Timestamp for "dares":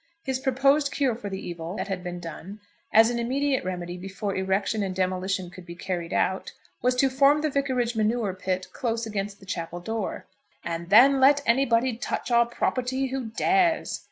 13.25-13.99